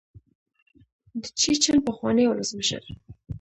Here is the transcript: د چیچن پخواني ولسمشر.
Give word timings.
د 1.21 1.23
چیچن 1.39 1.77
پخواني 1.87 2.23
ولسمشر. 2.27 2.83